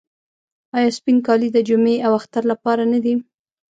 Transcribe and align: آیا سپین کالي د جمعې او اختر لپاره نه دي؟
آیا 0.77 0.89
سپین 0.97 1.17
کالي 1.27 1.49
د 1.53 1.57
جمعې 1.69 1.95
او 2.05 2.11
اختر 2.19 2.43
لپاره 2.51 2.83
نه 2.93 2.99
دي؟ 3.03 3.13